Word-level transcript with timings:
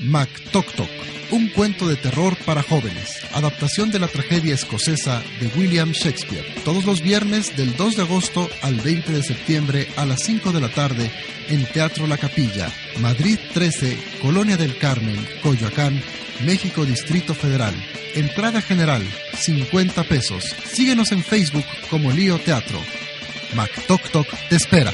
Mac 0.00 0.28
Tok 0.52 0.70
Tok, 0.74 0.90
un 1.30 1.48
cuento 1.48 1.88
de 1.88 1.96
terror 1.96 2.36
para 2.44 2.62
jóvenes, 2.62 3.22
adaptación 3.32 3.90
de 3.90 3.98
la 3.98 4.08
tragedia 4.08 4.54
escocesa 4.54 5.22
de 5.40 5.46
William 5.58 5.92
Shakespeare, 5.92 6.44
todos 6.64 6.84
los 6.84 7.00
viernes 7.00 7.56
del 7.56 7.76
2 7.76 7.96
de 7.96 8.02
agosto 8.02 8.48
al 8.62 8.74
20 8.76 9.12
de 9.12 9.22
septiembre 9.22 9.88
a 9.96 10.04
las 10.04 10.22
5 10.22 10.52
de 10.52 10.60
la 10.60 10.68
tarde 10.68 11.10
en 11.48 11.64
Teatro 11.66 12.06
La 12.06 12.18
Capilla, 12.18 12.70
Madrid 13.00 13.38
13, 13.54 13.98
Colonia 14.20 14.56
del 14.56 14.76
Carmen, 14.78 15.16
Coyoacán, 15.42 16.02
México 16.44 16.84
Distrito 16.84 17.34
Federal. 17.34 17.74
Entrada 18.14 18.60
general, 18.60 19.02
50 19.38 20.04
pesos. 20.04 20.54
Síguenos 20.64 21.12
en 21.12 21.22
Facebook 21.22 21.64
como 21.90 22.10
Lío 22.10 22.38
Teatro. 22.38 22.80
Mac 23.54 23.70
Tok 23.86 24.02
Tok 24.10 24.28
te 24.48 24.56
espera. 24.56 24.92